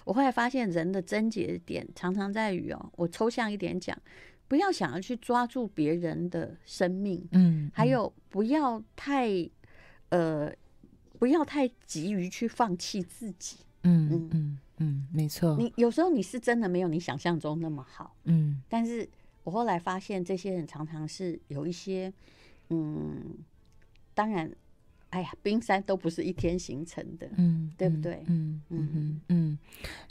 [0.04, 3.96] 我后来发现人的症结点常常在于哦，我抽象一点讲，
[4.48, 9.30] 不要想要去抓住别人的生命，嗯，还有不要太
[10.10, 10.52] 呃，
[11.20, 14.30] 不要太急于去放弃自己，嗯嗯嗯。
[14.34, 15.56] 嗯嗯，没错。
[15.58, 18.62] 你有时候你是真的没有你想象中那么好，嗯。
[18.68, 19.08] 但是
[19.44, 22.12] 我后来发现，这些人常常是有一些，
[22.70, 23.38] 嗯，
[24.14, 24.52] 当然。
[25.12, 28.24] 哎呀，冰山都不是一天形成的，嗯，对不对？
[28.28, 29.11] 嗯嗯嗯嗯，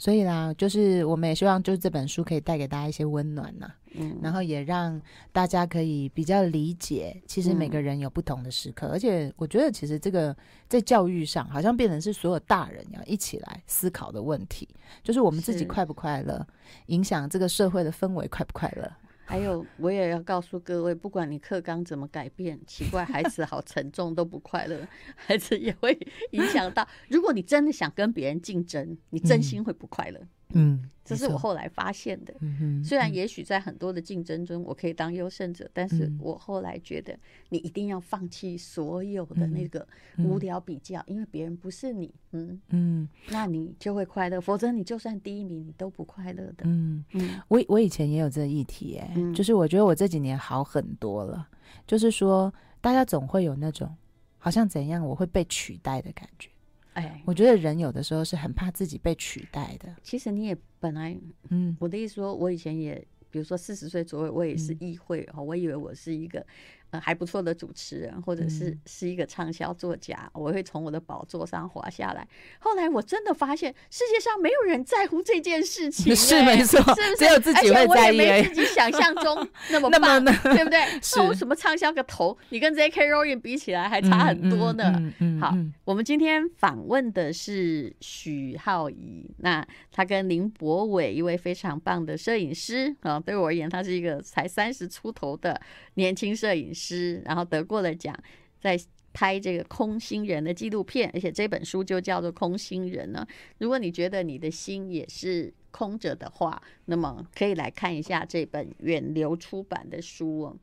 [0.01, 4.99] 所以啦，就是我们也希望，就是这本书可以带给大家一些温暖呐，嗯，然后也让
[5.31, 10.35] 大家可以比较理解，其实每个人有不同的时刻，嗯、而且我觉得，其实这个
[10.67, 14.67] 在教育上，好像变成是所有大人要一起来思考的问题，
[15.03, 16.43] 就是我们自己快不快乐，
[16.87, 18.91] 影响这个社会的氛围快不快乐。
[19.25, 25.97] 还有，我也要告诉各位，不管你课纲怎么改变，奇怪，孩子好沉重，都不快乐，孩子也会
[26.31, 26.87] 影响到。
[27.07, 30.19] 如果你真的想跟别人竞争，你真心会不快乐。
[30.19, 32.33] 嗯嗯，这是我后来发现的。
[32.39, 37.17] 嗯，虽然也许在很多的竞争中，我可以当优胜者，但是我后来觉得，
[37.49, 39.87] 你一定要放弃所有的那个
[40.19, 42.13] 无聊比较，因为别人不是你。
[42.31, 46.63] 嗯嗯，那你就会快乐，否则你就算第一名，你都不快乐的。
[46.65, 51.47] 嗯嗯，我我以前也有这议题，哎，就是我觉得我这几年好很多了，
[51.85, 53.93] 就是说大家总会有那种
[54.37, 56.49] 好像怎样我会被取代的感觉。
[56.93, 59.95] 哎，我觉得人有的时候是很怕自己被取代的。
[60.03, 61.17] 其实你也本来，
[61.49, 62.95] 嗯，我的意思说，我以前也，
[63.29, 66.45] 比如说四十岁左右，我也是议会，嗯，我以为我是一个。
[66.91, 72.27] 呃，还不错的主持人，或者是是一个畅销作家，嗯，我会从我的宝座上滑下来。
[72.59, 77.15] 后来我真的发现，世界上没有人在乎这件事情， 是没错，是不是？
[77.17, 80.79] 只有自己会在意，我也没自己想象中那么 棒，对不对？
[81.15, 82.37] 那我什么畅销个头？
[82.49, 83.07] 你跟 J.K.
[83.09, 84.91] Rowling 比起来还差很多呢。
[84.97, 95.57] 嗯嗯嗯，好，我们今天访问的是许浩怡，那他跟林博伟一位非常棒的摄影师啊，对我而言，他是一个才三十出头的
[95.93, 96.80] 年轻摄影师。
[96.81, 98.17] 师，然后得过了奖，
[98.59, 98.79] 在
[99.13, 103.27] 拍这个空心人的纪录片，而且这本书就叫做《空心人》呢。
[103.59, 110.57] 如果你觉得你的心也是空着的话，那么可以来看一下这本远流出版的书哦。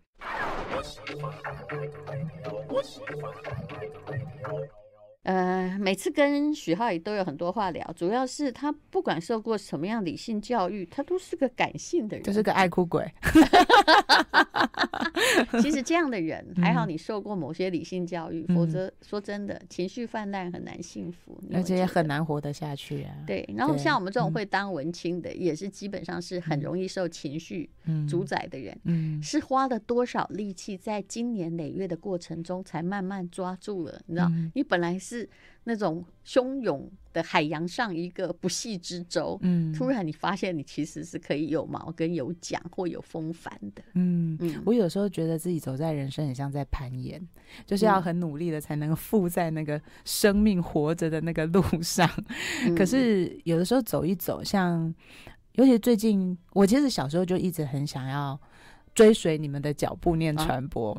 [5.29, 13.07] 呃，每次跟许浩宇都有很多话聊，主要是他不管受过什么样理性教育，他都是个感性的人，就是个爱哭鬼。
[15.61, 23.12] 其实这样的人 还好，你受过某些理性教育，嗯、否则说真的，情绪泛滥很难幸福，而且也很难活得下去啊。
[23.26, 27.68] 对，然后像我们这种会当文青的，也是基本上是很容易受情绪
[28.09, 28.74] 主宰的人。
[28.85, 34.01] 嗯，是花了多少力气，在经年累月的过程中，才慢慢抓住了。
[34.07, 35.18] 你知道，你本来是。
[35.64, 44.62] 那种汹涌的海洋上一个不系之舟，嗯，突然你发现你其实是可以有毛跟有桨或有风帆的，嗯嗯。
[44.64, 47.21] 我有时候觉得自己走在人生很像在攀岩，
[47.66, 52.09] 就是要很努力的才能附在那个生命活着的那个路上。
[52.64, 54.95] 嗯、可是有的时候走一走，像
[55.53, 58.41] 尤其最近，我其实小时候就一直很想要。
[58.99, 60.92] 追随你们的脚步念传播，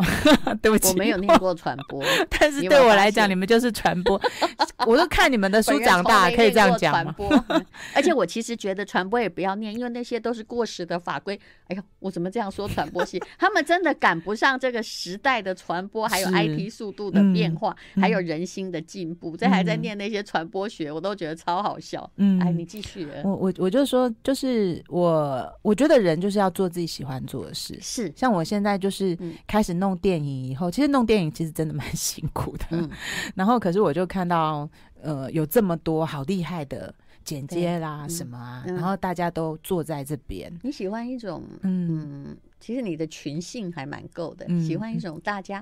[0.45, 2.01] 啊、 对不起，我没有念过传播，
[2.39, 4.19] 但是对我来讲，你们就是传播。
[4.87, 7.13] 我都看你们的书长大，可以这样讲吗？
[7.49, 11.37] 嗯、而且我其实觉得传播也不要念，因为那些都是过时的法规。
[11.67, 13.21] 哎呦，我怎么这样说传播系？
[13.37, 19.35] 他们真的赶不上这个时代的传播，还有 IT 速度的变化，嗯、还有人心的进步。
[19.35, 22.09] 这、嗯、还在念那些传播学，我都觉得超好笑。
[22.15, 23.05] 嗯，哎，你继续。
[23.25, 27.77] 我我我就说，就是我我觉得人就是要做自己喜欢做的事。
[27.89, 29.17] 是，像我现在就是
[29.47, 32.65] 开始弄电影以后，嗯、其实弄电影其实真的蛮辛苦的。
[32.69, 32.87] 嗯，
[33.33, 34.69] 然后可是我就看到，
[35.01, 40.55] 呃，有这么多好厉害的剪接啦什么啊，嗯、然后大家都坐在这边。
[40.61, 45.57] 你喜欢一种，嗯，其实你的群性还蛮够的，嗯、喜欢一种大家，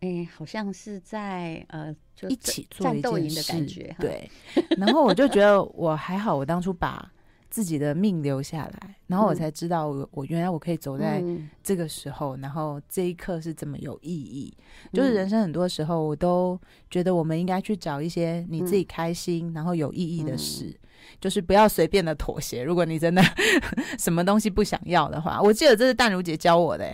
[0.00, 3.94] 哎、欸，好像是在呃，就一起做战斗营的感觉。
[4.00, 4.30] 对，
[4.78, 7.12] 然后我就觉得我还好，我当初把。
[7.56, 11.24] 自己的命留下来，然后我才知道我我原来我可以走在
[11.62, 14.54] 这个时候，然后这一刻是这么有意义。
[14.92, 20.78] 就是人生很多时候，我都觉得我们应该去找一些你自己开心，然后有意义的事，
[21.18, 22.62] 就是不要随便的妥协。
[22.62, 23.22] 如果你真的
[23.98, 26.84] 什么东西不想要的话，我记得这是淡如姐教我的。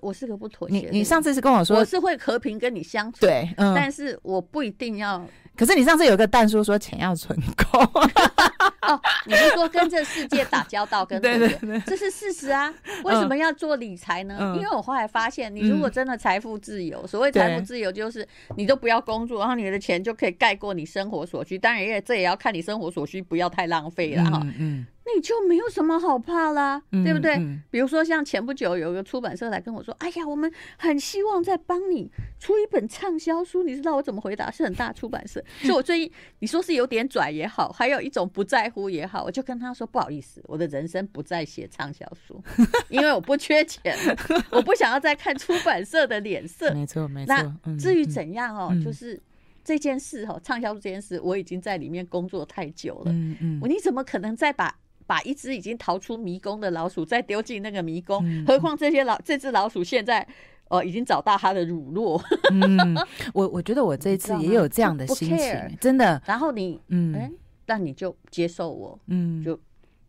[0.00, 0.74] 我是个不妥协。
[0.74, 5.22] 你你上次是跟我说，我是会和平跟你相处，对，嗯，但是我不一定要。
[5.56, 7.80] 可是你上次有个蛋叔说钱要存够，
[8.82, 12.72] 哦，你是说跟这世界打交道，跟对对对，这是事实啊。
[13.04, 14.36] 为什么要做理财呢？
[14.40, 18.26] 嗯、因为我后来发现，你如果真的财富自由，嗯、所谓财富自由就是
[18.56, 21.58] 你都不要工作，然后你的钱就可以盖过你生活所需。
[21.58, 24.40] 当然，也这也要看你生活所需不要太浪费了哈。
[24.44, 24.54] 嗯。
[24.58, 27.34] 嗯你就没有什么好怕啦，嗯、对不对？
[27.36, 34.50] 嗯、比如说像前不久有一个出版社来跟我说：“哎呀，我们很希望再帮你出一本畅销书。”你知道我怎么回答？
[34.50, 42.42] 是很大出版社， 所以我最近你说是有点拽也好，还有一种不在乎也好，我就跟他说：“不好意思，我的人生不再写畅销书，
[42.88, 43.96] 因为我不缺钱，
[44.50, 47.34] 我不想要再看出版社的脸色。”没错，没错。
[47.34, 49.20] 那至于怎样哦，嗯、就是。
[49.64, 53.12] 这件事哈，畅销书这件事，我已经在里面工作太久了。
[53.12, 54.74] 嗯嗯，你怎么可能再把
[55.08, 58.22] 把一只已经逃出迷宫的老鼠再丢进那个迷宫？
[58.24, 60.20] 嗯、何况这些老这只老鼠现在
[60.68, 62.22] 哦、呃、已经找到它的乳酪。
[62.52, 62.94] 嗯，
[63.32, 66.20] 我我觉得我这一次也有这样的心情，真的。
[66.26, 67.32] 然后你嗯，哎，
[67.64, 69.58] 那你就接受我，嗯，就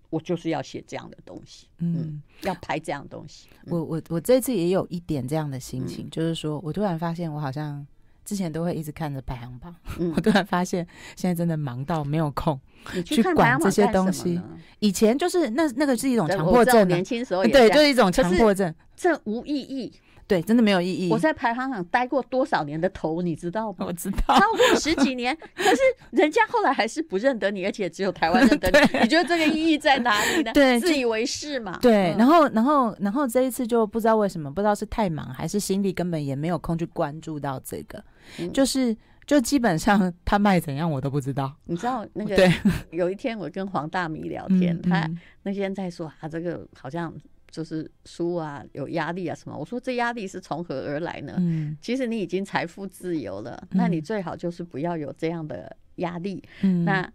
[0.09, 3.47] 我就是要写这样的东西，嗯，嗯要拍这样的东西。
[3.63, 7.87] 嗯、我我我这次也有一点这样的心情，嗯、就是说我突然发现我好像。
[8.29, 12.59] 之前都会一直看着排行榜，嗯、 我突然发现现在真的忙到没有空
[13.03, 14.39] 去管这些东西。
[14.77, 19.91] 以前就是那那个是一种强迫症，年轻时候对，就是一种强迫症，这无意义。
[20.29, 21.09] 对，真的没有意义。
[21.11, 23.77] 我在排行榜待过多少年的头，你知道吗？
[23.87, 25.35] 我知道，超过十几年。
[25.55, 25.77] 可是
[26.11, 28.77] 人家后来还是不认得你，而且只有台湾认得你。
[29.01, 30.53] 你觉得这个意义在哪里呢？
[30.53, 31.79] 对，自以为是嘛。
[31.81, 37.99] 对，然后，然后，然后这一次就不知道为什么，不知道是太忙，还是心里根本也没有空去关注到这个。
[38.37, 41.51] 嗯、就是，就基本上 他卖怎样我都不知道。
[41.65, 42.35] 你知道那个？
[42.35, 42.53] 对，
[42.91, 45.09] 有一天我跟黄大米聊天，嗯、他
[45.41, 47.11] 那天在说啊，这个好像。
[47.51, 49.57] 就是书啊，有压力啊什么？
[49.57, 51.35] 我说这压力是从何而来呢？
[51.37, 56.43] 嗯，其实你已经财富自由了，嗯、那你最好就是不要有这样的压力。
[56.61, 57.11] 嗯，那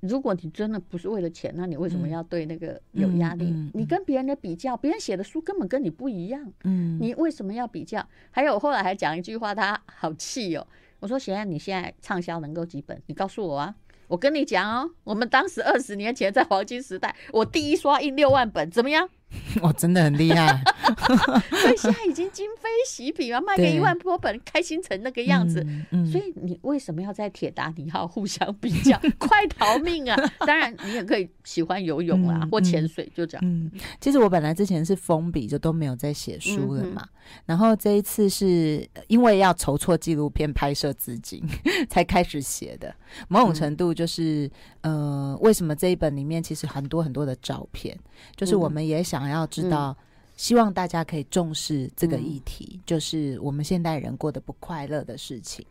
[0.00, 3.44] 如果你真的不是为了钱，那你为什么要对那个有压力？
[3.46, 6.52] 嗯嗯嗯、你跟别人的比较，别人写的书根本跟你不一样。
[6.64, 8.06] 嗯，你为什么要比较？
[8.30, 10.66] 还有后来还讲一句话，他好气哦。
[11.00, 13.00] 我说：现在你现在畅销能够几本？
[13.06, 13.74] 你告诉我啊！
[14.06, 19.08] 我跟你讲哦，我们当时二十年前在黄金时代，我第一刷印六万本，怎么样？
[19.62, 20.62] 我真的很厉害，
[21.50, 25.60] 所以现在已经今非昔比了，卖个一万多本，开心成那个样子。
[25.66, 29.00] 嗯嗯、所以你为什么要在铁达尼号互相比较？
[29.18, 30.16] 快逃命啊！
[30.46, 33.42] 当然，你也可以喜欢游泳啊，嗯、或潜水，就这样。
[33.44, 37.02] 嗯，其实我本来之前是封笔，就都没有在写书了嘛。
[37.02, 37.08] 嗯、
[37.46, 41.42] 然后这一次是因为要筹措纪录片拍摄资金，
[41.88, 42.94] 才开始写的。
[43.28, 44.50] 某种程度就是，
[44.82, 47.98] 嗯、呃，为什么这一本里面其实很多很多的照片，
[48.36, 49.24] 就是我们也想。
[49.24, 49.96] 想要知道，
[50.36, 55.64] 希望大家可以重视这个议题，嗯、就是我们现代人过得不快乐的事情。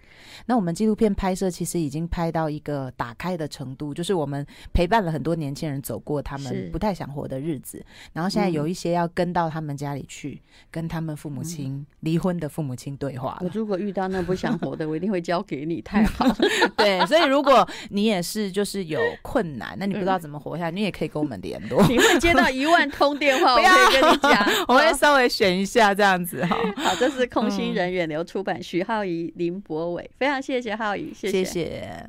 [0.46, 7.84] 那我们纪录片拍摄其实已经拍到一个打开的程度，就是我们陪伴了很多年轻人走过他们不太想活的日子，
[8.14, 13.38] 然后现在有一些要跟到他们家里去，嗯、跟他们父母亲离婚的父母亲对话。
[13.42, 15.82] 我如果遇到那不想活的， 我一定会交给你。
[15.82, 16.26] 太好，
[16.78, 21.86] 对，所以如果你也是就是有困难，那你不知道怎么活下来，嗯、你也可以跟我们联络。
[21.88, 26.58] 你会接到一万通电话， 我可以跟你讲， 我会稍微选一下这样子哈。
[26.78, 30.10] 好，这是空心人远流出版，徐浩怡、林博伟。
[30.18, 31.44] 非常谢谢浩怡，谢谢。
[31.44, 32.08] 谢谢。